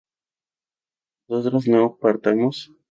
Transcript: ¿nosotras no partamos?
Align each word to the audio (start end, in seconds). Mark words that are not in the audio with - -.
¿nosotras 1.29 1.67
no 1.67 1.95
partamos? 2.01 2.71